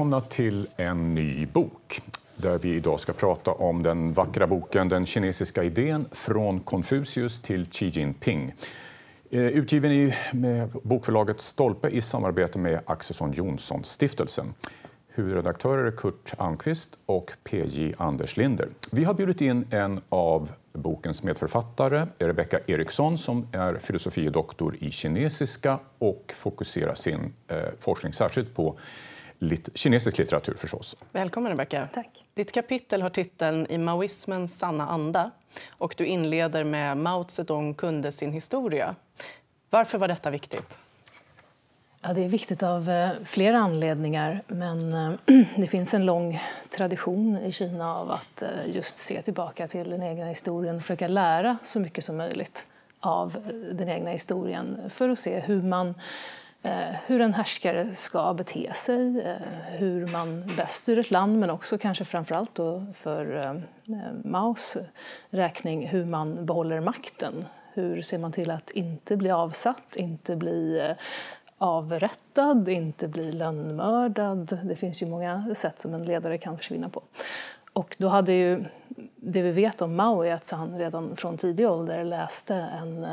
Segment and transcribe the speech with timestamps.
[0.00, 2.02] Välkomna till en ny bok
[2.36, 7.66] där vi idag ska prata om den vackra boken Den kinesiska idén från Konfucius till
[7.66, 8.54] Xi Jinping.
[9.30, 10.14] Eh, utgiven i
[10.82, 14.54] bokförlaget Stolpe i samarbete med Axelsson Jonsson-stiftelsen.
[15.08, 18.68] Huvudredaktörer är Kurt Almqvist och PJ Anders Linder.
[18.92, 24.90] Vi har bjudit in en av bokens medförfattare, Rebecka Eriksson, som är filosofie doktor i
[24.90, 28.78] kinesiska och fokuserar sin eh, forskning särskilt på
[29.40, 30.96] lit kinesisk litteratur förstås.
[31.12, 31.88] Välkommen Rebecka.
[31.94, 32.24] Tack.
[32.34, 35.30] Ditt kapitel har titeln I maoismens sanna anda
[35.70, 38.94] och du inleder med Mao Zedong kunde sin historia.
[39.70, 40.78] Varför var detta viktigt?
[42.02, 45.12] Ja, det är viktigt av eh, flera anledningar, men eh,
[45.56, 46.40] det finns en lång
[46.76, 51.08] tradition i Kina av att eh, just se tillbaka till den egna historien och försöka
[51.08, 52.66] lära så mycket som möjligt
[53.00, 53.36] av
[53.72, 55.94] den egna historien för att se hur man
[56.62, 59.36] Eh, hur en härskare ska bete sig, eh,
[59.78, 63.54] hur man bäst styr ett land men också kanske framförallt då för eh,
[64.24, 64.76] Maos
[65.30, 67.44] räkning hur man behåller makten.
[67.72, 70.94] Hur ser man till att inte bli avsatt, inte bli
[71.58, 74.58] avrättad, inte bli lönnmördad.
[74.64, 77.02] Det finns ju många sätt som en ledare kan försvinna på.
[77.72, 78.64] Och då hade ju,
[79.16, 83.06] det vi vet om Mao är att han redan från tidig ålder läste en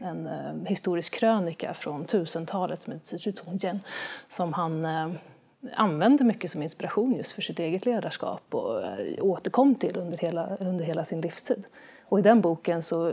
[0.00, 3.32] en eh, historisk krönika från 1000-talet som heter Zizhu
[4.28, 5.10] som han eh,
[5.74, 10.56] använde mycket som inspiration just för sitt eget ledarskap och eh, återkom till under hela,
[10.60, 11.64] under hela sin livstid.
[12.04, 13.12] Och i den boken så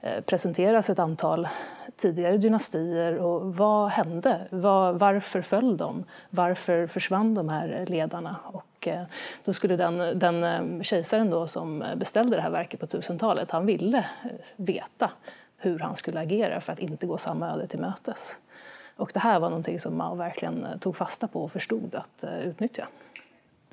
[0.00, 1.48] eh, presenteras ett antal
[1.96, 4.46] tidigare dynastier och vad hände?
[4.50, 6.04] Var, varför föll de?
[6.30, 8.36] Varför försvann de här ledarna?
[8.44, 9.02] Och eh,
[9.44, 13.66] då skulle den, den eh, kejsaren då som beställde det här verket på 1000-talet, han
[13.66, 15.10] ville eh, veta
[15.66, 18.36] hur han skulle agera för att inte gå samma öde till mötes.
[18.96, 22.24] Och det här var någonting som Mao verkligen eh, tog fasta på och förstod att
[22.24, 22.88] uh, utnyttja.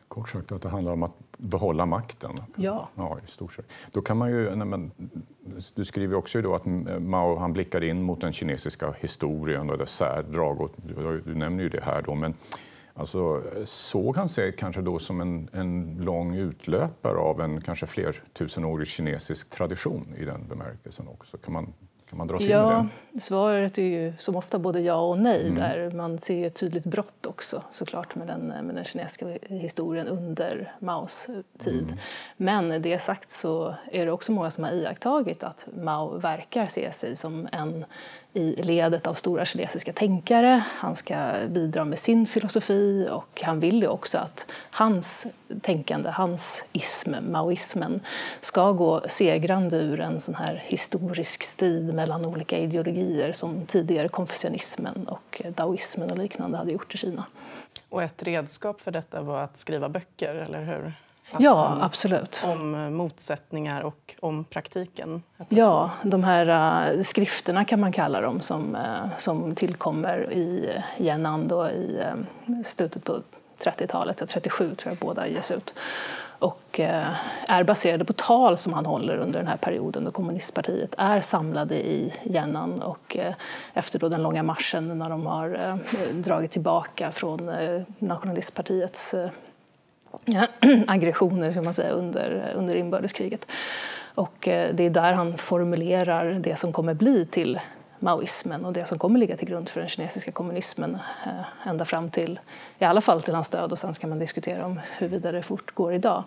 [0.07, 2.35] Kort sagt att det handlar om att behålla makten.
[2.55, 2.89] Ja.
[2.95, 3.71] ja i stort sett.
[3.91, 4.91] Då kan man ju, nej, men,
[5.75, 6.65] du skriver också då att
[6.99, 10.61] Mao han blickar in mot den kinesiska historien och dess särdrag.
[10.61, 12.01] Och du, du nämner ju det här.
[12.01, 12.33] Då, men
[12.95, 18.87] Alltså, såg han sig kanske då som en, en lång utlöpare av en kanske flertusenårig
[18.87, 21.37] kinesisk tradition i den bemärkelsen också?
[21.37, 21.73] Kan man,
[22.09, 23.19] kan man dra till ja, med det?
[23.19, 25.47] Svaret är ju som ofta både ja och nej.
[25.47, 25.55] Mm.
[25.55, 30.73] där Man ser ett tydligt brott också såklart med den, med den kinesiska historien under
[30.79, 31.27] Maos
[31.57, 31.85] tid.
[31.85, 31.97] Mm.
[32.37, 36.91] Men det sagt så är det också många som har iakttagit att Mao verkar se
[36.91, 37.85] sig som en
[38.33, 40.63] i ledet av stora kinesiska tänkare.
[40.69, 45.27] Han ska bidra med sin filosofi och han vill ju också att hans
[45.61, 47.99] tänkande, hans ism, maoismen,
[48.41, 55.07] ska gå segrande ur en sån här historisk strid mellan olika ideologier som tidigare konfucianismen
[55.07, 57.25] och daoismen och liknande hade gjort i Kina.
[57.89, 60.93] Och ett redskap för detta var att skriva böcker, eller hur?
[61.39, 62.41] Ja, absolut.
[62.43, 65.23] Om eh, motsättningar och om praktiken?
[65.49, 71.47] Ja, de här uh, skrifterna kan man kalla dem som, uh, som tillkommer i Yan'an
[71.47, 72.01] då i
[72.47, 73.19] uh, slutet på
[73.63, 75.73] 30-talet, 37 tror jag båda ges ut
[76.39, 76.79] och
[77.47, 81.75] är baserade på tal som han håller under den här perioden då kommunistpartiet är samlade
[81.75, 83.17] i Yan'an och
[83.73, 85.79] efter då den långa marschen när de har
[86.13, 87.51] dragit tillbaka från
[87.99, 89.15] nationalistpartiets
[90.87, 93.47] aggressioner kan man säga, under, under inbördeskriget.
[94.15, 97.59] Och eh, det är där han formulerar det som kommer bli till
[97.99, 102.09] maoismen och det som kommer ligga till grund för den kinesiska kommunismen eh, ända fram
[102.09, 102.39] till,
[102.79, 105.93] i alla fall till hans död och sen ska man diskutera om huruvida det fortgår
[105.93, 106.23] idag.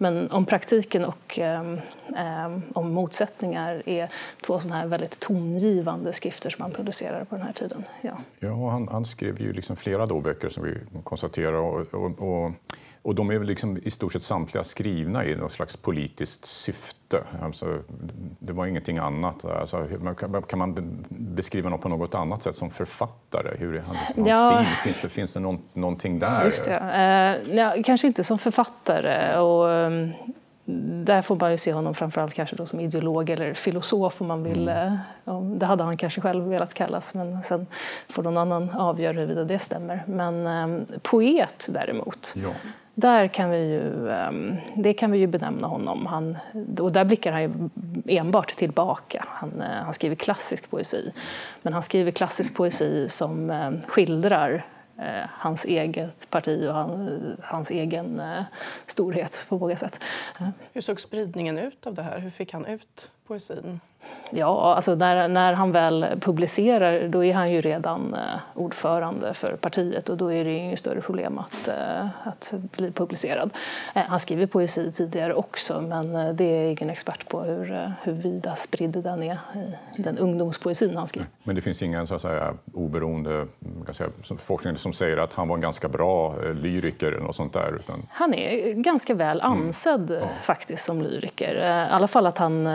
[0.00, 1.62] Men om praktiken och eh,
[2.72, 4.10] om motsättningar är
[4.40, 7.84] två sådana här väldigt tongivande skrifter som han producerar på den här tiden.
[8.00, 12.44] Ja, ja han, han skrev ju liksom flera då böcker som vi konstaterar och, och,
[12.44, 12.52] och
[13.08, 17.22] och de är väl liksom i stort sett samtliga skrivna i något slags politiskt syfte.
[17.42, 17.78] Alltså,
[18.38, 19.44] det var ingenting annat.
[19.44, 19.88] Alltså,
[20.48, 20.74] kan man
[21.08, 23.56] beskriva något på något annat sätt som författare?
[23.58, 24.64] Hur är hans ja.
[24.64, 24.76] stil?
[24.84, 26.44] Finns det, finns det någon, någonting där?
[26.44, 26.74] Just det.
[26.74, 29.38] Eh, ja, kanske inte som författare.
[29.38, 30.12] Och, um,
[31.04, 34.42] där får man ju se honom framförallt kanske då som ideolog eller filosof om man
[34.42, 34.68] vill.
[34.68, 34.98] Mm.
[35.24, 37.66] Eh, det hade han kanske själv velat kallas men sen
[38.08, 40.04] får någon annan avgöra huruvida det stämmer.
[40.06, 42.50] Men um, poet däremot, ja
[43.00, 46.06] där kan vi ju, ehm, det kan vi ju benämna honom.
[46.06, 46.38] Han,
[46.80, 47.70] och där blickar han ju
[48.18, 49.24] enbart tillbaka.
[49.28, 51.12] Han, eh, han skriver klassisk poesi.
[51.62, 54.66] Men han skriver klassisk poesi som ehm, skildrar
[54.98, 56.74] eh, hans eget parti och
[57.42, 58.42] hans egen eh,
[58.86, 60.00] storhet på många sätt.
[60.72, 62.18] Hur såg spridningen ut av det här?
[62.18, 63.80] Hur fick han ut poesin?
[64.30, 68.20] Ja, alltså när, när han väl publicerar då är han ju redan eh,
[68.54, 73.50] ordförande för partiet och då är det inget större problem att, eh, att bli publicerad.
[73.94, 77.90] Eh, han skriver poesi tidigare också men eh, det är ingen expert på hur, eh,
[78.02, 79.38] hur vida spridd den är
[79.96, 81.28] i den ungdomspoesin han skriver.
[81.42, 83.46] Men det finns ingen så att säga, oberoende
[83.84, 87.36] kan säga, forskning som säger att han var en ganska bra eh, lyriker eller något
[87.36, 87.76] sånt där?
[87.76, 88.06] Utan...
[88.10, 89.52] Han är ganska väl mm.
[89.52, 90.22] ansedd mm.
[90.22, 90.28] ja.
[90.42, 91.54] faktiskt som lyriker.
[91.54, 92.66] I alla fall att han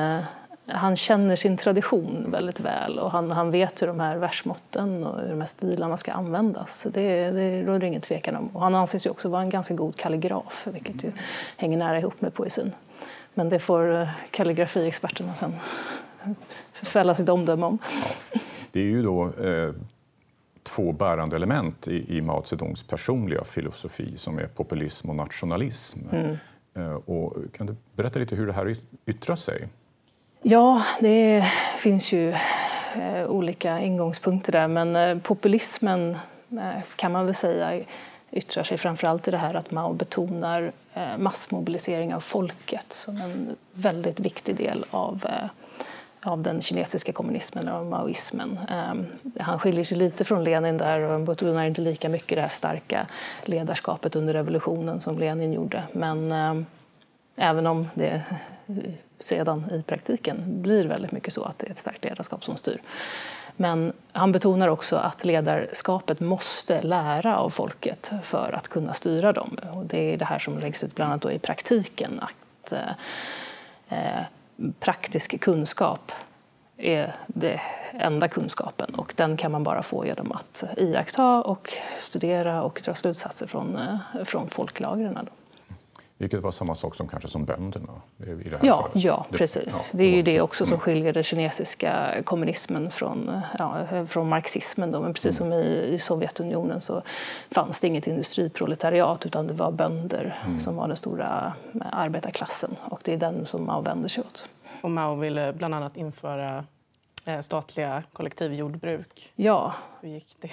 [0.65, 5.21] han känner sin tradition väldigt väl och han, han vet hur de här versmåtten och
[5.21, 6.87] hur de här stilarna ska användas.
[6.93, 8.47] Det, det råder ingen tvekan om.
[8.47, 11.11] Och han anses ju också vara en ganska god kalligraf, vilket ju
[11.57, 12.71] hänger nära ihop med poesin.
[13.33, 15.53] Men det får eh, kalligrafiexperterna sen
[16.73, 17.77] fälla sitt omdöme om.
[18.31, 18.39] Ja.
[18.71, 19.73] Det är ju då eh,
[20.63, 25.99] två bärande element i, i Mao Zedongs personliga filosofi som är populism och nationalism.
[26.11, 26.37] Mm.
[26.75, 28.75] Eh, och kan du berätta lite hur det här
[29.05, 29.67] yttrar sig?
[30.45, 32.29] Ja, det finns ju
[32.95, 36.17] eh, olika ingångspunkter där men eh, populismen
[36.51, 37.83] eh, kan man väl säga
[38.31, 40.71] yttrar sig framförallt i det här att Mao betonar
[41.17, 45.27] massmobilisering av folket som en väldigt viktig del av
[46.23, 48.59] av den kinesiska kommunismen och maoismen.
[48.69, 49.05] Ehm,
[49.39, 53.07] han skiljer sig lite från Lenin där och betonar inte lika mycket det här starka
[53.45, 55.83] ledarskapet under revolutionen som Lenin gjorde.
[55.91, 56.65] Men ehm,
[57.35, 58.23] även om det
[59.19, 62.81] sedan i praktiken blir väldigt mycket så att det är ett starkt ledarskap som styr.
[63.55, 69.57] Men han betonar också att ledarskapet måste lära av folket för att kunna styra dem.
[69.73, 72.19] Och det är det här som läggs ut bland annat i praktiken.
[72.19, 72.73] Att
[73.89, 74.21] eh,
[74.79, 76.11] praktisk kunskap
[76.77, 77.59] är den
[77.93, 82.95] enda kunskapen och den kan man bara få genom att iaktta och studera och dra
[82.95, 85.29] slutsatser från, eh, från folklagren.
[86.17, 89.03] Vilket var samma sak som kanske som bönderna i det här ja, fallet.
[89.03, 89.89] Ja, precis.
[89.93, 90.79] Ja, det är ju det också som mm.
[90.79, 94.91] skiljer den kinesiska kommunismen från, ja, från marxismen.
[94.91, 95.01] Då.
[95.01, 95.51] Men precis mm.
[95.51, 97.01] som i, i, Sovjetunionen så
[97.51, 100.59] fanns det inget industriproletariat utan det var bönder mm.
[100.59, 101.53] som var den stora
[101.91, 104.45] arbetarklassen och det är den som Mao vänder sig åt.
[104.81, 106.63] Och Mao ville bland annat införa
[107.41, 109.31] statliga kollektivjordbruk.
[109.35, 109.73] Ja.
[110.01, 110.49] Hur gick det?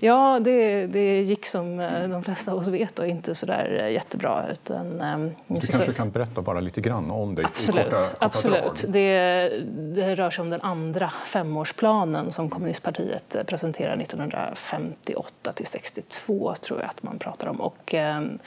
[0.06, 3.80] ja, det, det gick som eh, de flesta av oss vet och inte så där
[3.80, 4.44] eh, jättebra.
[4.52, 8.16] Utan, ehm, du kanske kan berätta bara lite grann om det absolut, i korta, korta
[8.26, 8.84] Absolut.
[8.88, 9.48] Det,
[9.94, 16.88] det rör sig om den andra femårsplanen som kommunistpartiet presenterade 1958 till 62 tror jag
[16.88, 17.60] att man pratar om.
[17.60, 18.38] Och, ehm,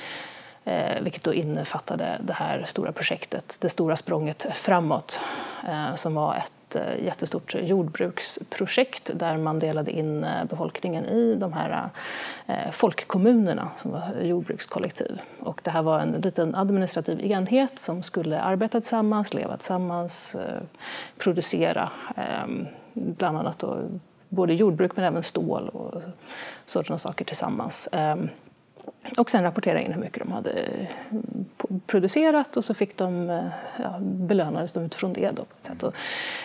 [0.65, 5.19] eh, vilket då innefattade det här stora projektet, det stora språnget framåt,
[5.67, 11.53] eh, som var ett Eh, jättestort jordbruksprojekt där man delade in eh, befolkningen i de
[11.53, 11.89] här
[12.47, 15.21] eh, folkkommunerna som var jordbrukskollektiv.
[15.39, 20.61] Och det här var en liten administrativ enhet som skulle arbeta tillsammans, leva tillsammans, eh,
[21.17, 22.47] producera eh,
[22.93, 23.79] bland annat då
[24.29, 26.01] både jordbruk men även stål och
[26.65, 27.89] sådana saker tillsammans.
[27.91, 28.29] Ehm,
[29.17, 30.87] och sen rapportera in hur mycket de hade eh,
[31.87, 33.45] producerat och så fick de, eh,
[33.77, 35.31] ja, belönades de utifrån det.
[35.31, 35.45] Då,
[35.87, 35.93] och,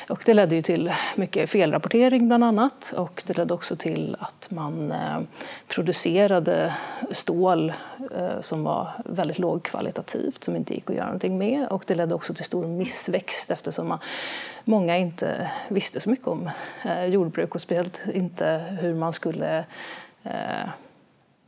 [0.09, 4.49] och det ledde ju till mycket felrapportering bland annat och det ledde också till att
[4.50, 5.21] man eh,
[5.68, 6.75] producerade
[7.11, 7.73] stål
[8.16, 12.14] eh, som var väldigt lågkvalitativt som inte gick att göra någonting med och det ledde
[12.14, 13.99] också till stor missväxt eftersom man,
[14.64, 16.50] många inte visste så mycket om
[16.85, 19.64] eh, jordbruk och speciellt inte hur man skulle
[20.23, 20.68] eh,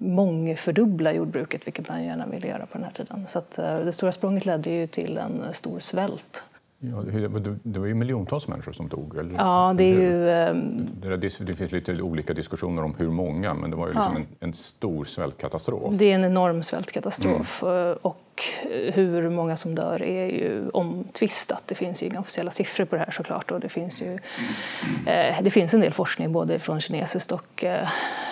[0.00, 3.26] mångfördubbla jordbruket, vilket man gärna ville göra på den här tiden.
[3.28, 6.42] Så att, eh, det stora språnget ledde ju till en stor svält.
[6.82, 7.02] Ja,
[7.62, 9.16] det var ju miljontals människor som dog.
[9.18, 9.34] Eller?
[9.34, 10.30] Ja, det är ju...
[10.30, 14.20] Ehm, det, finns lite olika diskussioner om hur många, men det var ju liksom ja.
[14.20, 15.94] en, en, stor svältkatastrof.
[15.94, 17.62] Det är en enorm svältkatastrof.
[17.62, 17.96] Mm.
[18.02, 18.29] Och
[18.92, 21.62] hur många som dör är ju omtvistat.
[21.66, 23.50] Det finns ju inga officiella siffror på det här såklart.
[23.50, 24.18] Och det, finns ju,
[25.06, 27.88] eh, det finns en del forskning både från kinesiskt och eh,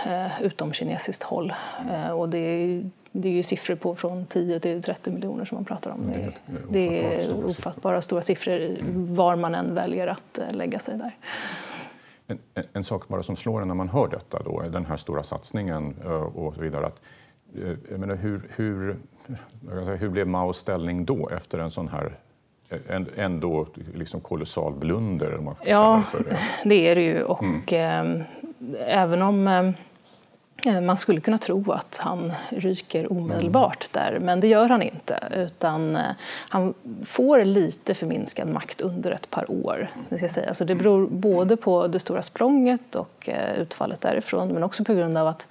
[0.07, 1.55] eh utomkinesiskt håll.
[1.91, 5.55] Eh, och det är det är ju siffror på från 10 till 30 miljoner som
[5.55, 6.12] man pratar om.
[6.12, 6.33] Det är,
[6.69, 9.15] det är ofattbara stora siffror mm.
[9.15, 11.17] var man än väljer att eh, lägga sig där.
[12.27, 14.97] En, en, en, sak bara som slår en när man hör detta, då, den här
[14.97, 16.87] stora satsningen eh, och så vidare.
[16.87, 17.00] Att,
[17.55, 18.97] eh, jag menar, hur, hur,
[19.99, 22.17] hur blev Maos ställning då efter en sån här
[23.17, 25.39] ändå liksom kolossal blunder?
[25.39, 26.39] Om man får ja, det, för det.
[26.65, 27.23] det är det ju.
[27.23, 28.21] Och mm.
[28.21, 28.27] eh,
[28.87, 34.05] även om eh, man skulle kunna tro att han ryker omedelbart mm.
[34.05, 35.19] där, men det gör han inte.
[35.37, 36.03] Utan eh,
[36.49, 39.91] han får lite förminskad makt under ett par år.
[40.09, 40.55] Det, ska säga.
[40.55, 44.95] Så det beror både på det stora språnget och eh, utfallet därifrån, men också på
[44.95, 45.47] grund av att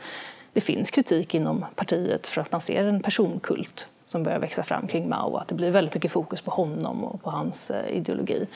[0.58, 4.88] det finns kritik inom partiet för att man ser en personkult som börjar växa fram
[4.88, 5.38] kring Mao.
[5.38, 8.48] Att det blir väldigt mycket fokus på honom och på hans eh, ideologi.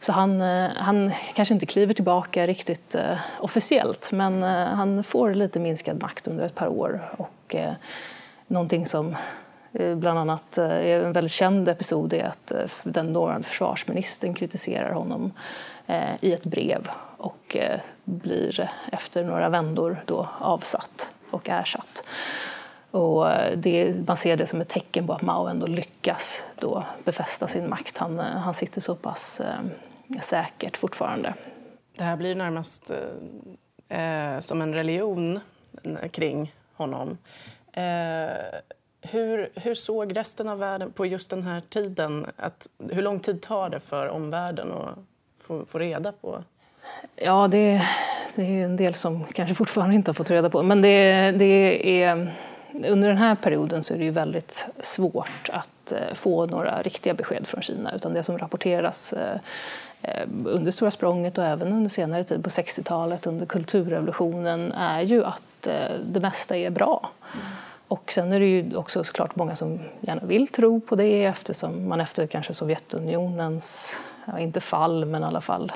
[0.00, 5.58] Så han, eh, han kanske inte kliver tillbaka riktigt eh, officiellt men han får lite
[5.58, 7.14] minskad makt under ett par år.
[7.18, 7.56] Och
[8.46, 9.16] någonting som
[9.72, 12.52] bland annat är en väldigt känd episod är att
[12.82, 15.32] den dåvarande försvarsministern kritiserar honom
[16.20, 17.56] i ett brev och
[18.04, 22.02] blir efter några vändor då avsatt och ersatt.
[22.90, 26.84] Och eh, det, man ser det som ett tecken på att Mao ändå lyckas då
[27.04, 27.98] befästa sin makt.
[27.98, 31.34] Han, eh, han sitter så pass eh, säkert fortfarande.
[31.96, 32.90] Det här blir närmast
[33.88, 35.40] eh, som en religion
[36.10, 37.18] kring honom.
[37.72, 38.60] Eh,
[39.00, 42.26] hur, hur, såg resten av världen på just den här tiden?
[42.36, 44.98] Att, hur lång tid tar det för omvärlden att
[45.40, 46.44] få, få reda på?
[47.16, 47.88] Ja, det,
[48.36, 50.62] det är en del som kanske fortfarande inte har fått reda på.
[50.62, 52.32] Men det, det är
[52.84, 57.14] under den här perioden så är det ju väldigt svårt att eh, få några riktiga
[57.14, 57.94] besked från Kina.
[57.94, 59.38] Utan det som rapporteras eh,
[60.02, 65.24] eh, under Stora språnget och även under senare tid på 60-talet under kulturrevolutionen är ju
[65.24, 65.68] att
[66.06, 67.10] det mesta är bra.
[67.88, 71.88] Och sen är det ju också såklart många som gärna vill tro på det eftersom
[71.88, 73.96] man efter kanske Sovjetunionens,
[74.38, 75.72] inte fall men i alla fall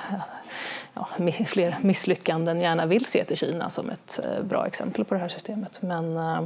[0.94, 1.08] ja,
[1.46, 5.28] fler misslyckanden gärna vill se till Kina som ett eh, bra exempel på det här
[5.28, 5.82] systemet.
[5.82, 6.42] Men, eh,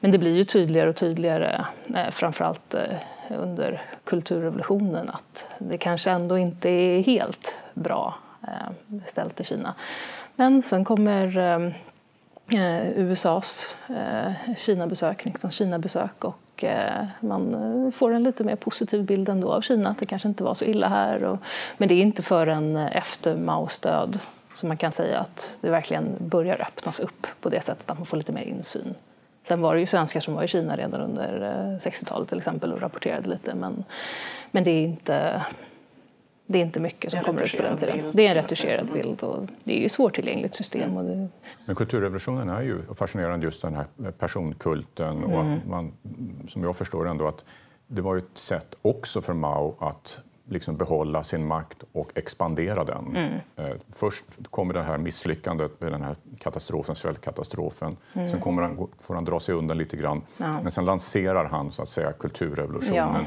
[0.00, 2.74] men det blir ju tydligare och tydligare, eh, framförallt
[3.30, 8.14] under kulturrevolutionen, att det kanske ändå inte är helt bra
[9.06, 9.74] ställt i Kina.
[10.36, 11.74] Men sen kommer
[12.48, 15.82] eh, USAs eh, Kinabesök, liksom Kina
[16.18, 20.28] och eh, man får en lite mer positiv bild ändå av Kina, att det kanske
[20.28, 21.24] inte var så illa här.
[21.24, 21.38] Och,
[21.76, 24.18] men det är inte förrän efter Maos död
[24.54, 28.06] som man kan säga att det verkligen börjar öppnas upp på det sättet att man
[28.06, 28.94] får lite mer insyn.
[29.42, 32.72] Sen var det ju svenskar som var i Kina redan under eh, 60-talet till exempel
[32.72, 33.84] och rapporterade lite men,
[34.50, 35.42] men det är inte
[36.50, 38.10] det är inte mycket som kommer ut på den tiden.
[38.12, 40.96] Det är en retuscherad bild och det är ju svårtillgängligt system.
[40.96, 41.28] Och det...
[41.66, 45.60] Men kulturrevolutionen är ju fascinerande just den här personkulten och mm.
[45.66, 45.92] man,
[46.48, 47.44] som jag förstår ändå att
[47.86, 53.16] det var ett sätt också för Mao att liksom behålla sin makt och expandera den.
[53.16, 53.32] Mm.
[53.56, 57.96] Eh, först kommer det här misslyckandet med den här katastrofen, svältkatastrofen.
[58.12, 58.28] Mm.
[58.28, 60.22] Sen kommer han, får han dra sig undan lite grann.
[60.36, 60.62] Ja.
[60.62, 63.14] Men sen lanserar han så att säga kulturrevolutionen.
[63.14, 63.24] Ja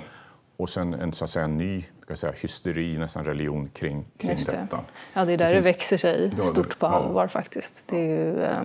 [0.62, 4.38] och sen en, så att säga, en ny ska säga, hysteri, nästan religion kring, kring
[4.38, 4.52] det.
[4.52, 4.80] detta.
[5.14, 7.28] Ja, det är där det, det växer sig stort på allvar ja.
[7.28, 7.84] faktiskt.
[7.88, 8.62] Det är ju, eh,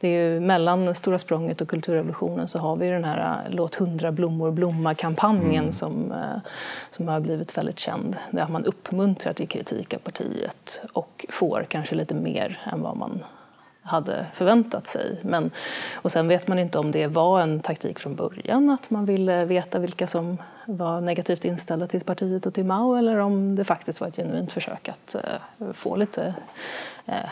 [0.00, 3.74] det är ju mellan Stora språnget och kulturrevolutionen så har vi den här eh, Låt
[3.74, 5.72] hundra blommor blomma-kampanjen mm.
[5.72, 6.50] som, eh,
[6.90, 8.16] som har blivit väldigt känd.
[8.30, 13.24] Där man uppmuntrar till kritik av partiet och får kanske lite mer än vad man
[13.84, 15.20] hade förväntat sig.
[15.22, 15.50] Men,
[15.94, 19.44] och sen vet man inte om det var en taktik från början, att man ville
[19.44, 24.00] veta vilka som var negativt inställda till partiet och till Mao, eller om det faktiskt
[24.00, 26.34] var ett genuint försök att eh, få lite
[27.06, 27.28] eh,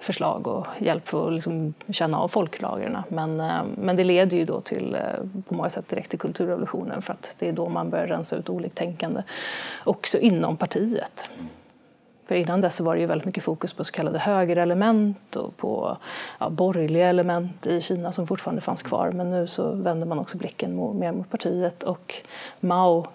[0.00, 2.98] förslag och hjälp att liksom känna av folklagren.
[3.08, 5.00] Men, eh, men det leder ju då till, eh,
[5.48, 8.48] på många sätt direkt till kulturrevolutionen för att det är då man börjar rensa ut
[8.48, 9.22] oliktänkande
[9.84, 11.30] också inom partiet.
[12.28, 15.96] För innan dess var det ju väldigt mycket fokus på så kallade högerelement och på
[16.38, 19.10] ja, borgerliga element i Kina som fortfarande fanns kvar.
[19.12, 22.14] Men nu så vänder man också blicken mer mot partiet och
[22.60, 23.06] Mao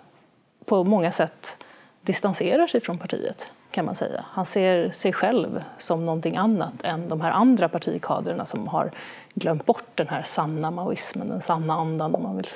[0.66, 1.66] på många sätt
[2.02, 4.26] distanserar sig från partiet kan man säga.
[4.30, 8.92] Han ser sig själv som någonting annat än de här andra partikadrerna som har
[9.34, 12.48] glömt bort den här sanna maoismen, den sanna andan om man vill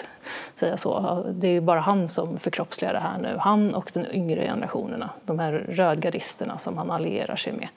[0.55, 1.25] säga så.
[1.31, 3.37] Det är bara han som förkroppsligar det här nu.
[3.39, 7.67] Han och den yngre generationerna, de här rödgardisterna som han allierar sig med.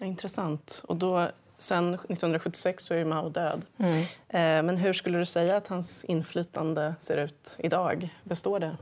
[0.00, 0.82] Intressant.
[0.88, 3.62] Och då, sen 1976 så är Mao död.
[3.78, 4.00] Mm.
[4.28, 8.08] Eh, men hur skulle du säga att hans inflytande ser ut idag?
[8.22, 8.76] Består det?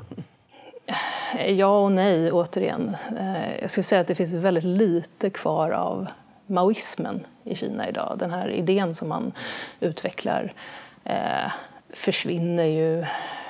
[1.46, 2.96] Ja och nej, återigen.
[3.18, 6.06] Eh, jag skulle säga att det finns väldigt lite kvar av
[6.52, 8.16] maoismen i Kina idag.
[8.18, 9.32] Den här idén som man
[9.80, 10.52] utvecklar
[11.04, 11.52] eh,
[11.90, 13.04] försvinner ju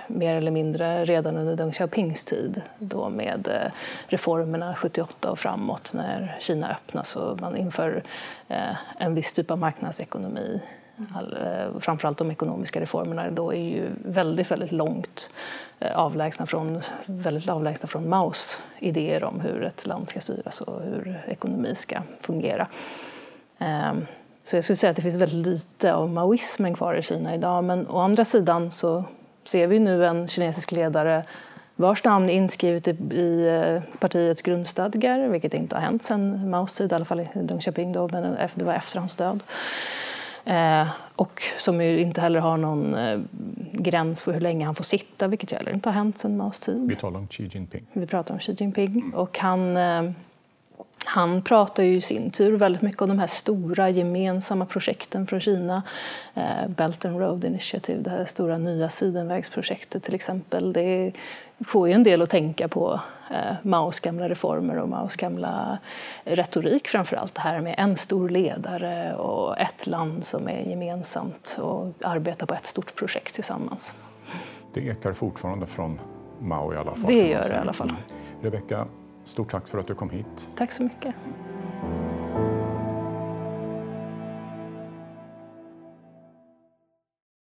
[0.07, 3.73] mer eller mindre redan under Deng Xiaopings tid då med eh,
[4.07, 8.03] reformerna 78 och framåt när Kina öppnas och man inför
[8.49, 10.61] eh, en viss typ av marknadsekonomi
[11.15, 15.31] All, eh, framförallt de ekonomiska reformerna då är ju väldigt, väldigt långt
[15.79, 20.83] eh, avlägsna från, väldigt avlägsna från Maos idéer om hur ett land ska styras och
[20.83, 22.67] hur ekonomi ska fungera.
[23.59, 24.07] Ehm,
[24.43, 27.65] så jag skulle säga att det finns väldigt lite av maoismen kvar i Kina idag.
[27.65, 29.05] Men å andra sidan så
[29.45, 31.25] ser vi nu en kinesisk ledare
[31.77, 36.93] vars namn är inskrivet i eh, partiets grundstadgar, vilket inte har hänt sedan Maos tid,
[36.93, 39.43] i alla fall i Deng Xiaoping, då, men det var efter hans död.
[40.45, 43.21] Eh, och som inte heller har någon eh,
[43.73, 46.61] gräns för hur länge han får sitta, vilket ju heller inte har hänt sedan Maos
[46.61, 46.89] tid.
[46.89, 47.87] Vi talar om Xi Jinping.
[47.93, 49.13] Vi pratar om Xi Jinping.
[49.15, 50.11] Och han, eh,
[51.05, 55.41] han pratar ju i sin tur väldigt mycket om de här stora gemensamma projekten från
[55.41, 55.83] Kina.
[56.69, 60.73] Belt and Road Initiative, det här stora nya sidenvägsprojektet till exempel.
[60.73, 61.13] Det
[61.67, 63.01] får ju en del att tänka på
[63.33, 65.79] eh, Maos gamla reformer och Maos gamla
[66.25, 67.35] retorik framför allt.
[67.35, 72.55] Det här med en stor ledare och ett land som är gemensamt och arbetar på
[72.55, 73.95] ett stort projekt tillsammans.
[74.73, 76.01] Det ekar fortfarande från
[76.41, 77.07] Mao i alla fall.
[77.07, 77.93] Det gör det i alla fall.
[78.43, 78.87] Rebecka,
[79.25, 80.49] stort tack för att du kom hit.
[80.57, 81.15] Tack så mycket.